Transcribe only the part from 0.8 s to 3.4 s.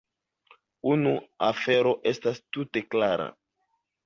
Unu afero estas tute klara.